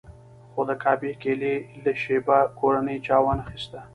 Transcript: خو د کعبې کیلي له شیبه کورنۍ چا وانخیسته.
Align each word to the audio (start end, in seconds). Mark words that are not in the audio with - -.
خو 0.51 0.61
د 0.69 0.71
کعبې 0.83 1.11
کیلي 1.21 1.55
له 1.83 1.91
شیبه 2.01 2.37
کورنۍ 2.59 2.97
چا 3.05 3.17
وانخیسته. 3.25 3.79